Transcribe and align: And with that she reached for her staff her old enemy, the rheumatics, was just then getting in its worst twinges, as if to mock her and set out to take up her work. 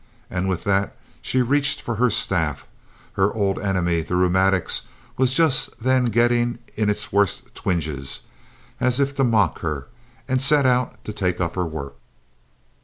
And 0.31 0.49
with 0.49 0.63
that 0.63 0.95
she 1.21 1.43
reached 1.43 1.79
for 1.79 1.97
her 1.97 2.09
staff 2.09 2.65
her 3.13 3.31
old 3.35 3.59
enemy, 3.59 4.01
the 4.01 4.15
rheumatics, 4.15 4.87
was 5.15 5.35
just 5.35 5.79
then 5.79 6.05
getting 6.05 6.57
in 6.73 6.89
its 6.89 7.13
worst 7.13 7.53
twinges, 7.53 8.21
as 8.79 8.99
if 8.99 9.13
to 9.13 9.23
mock 9.23 9.59
her 9.59 9.85
and 10.27 10.41
set 10.41 10.65
out 10.65 11.03
to 11.05 11.13
take 11.13 11.39
up 11.39 11.53
her 11.53 11.67
work. 11.67 11.97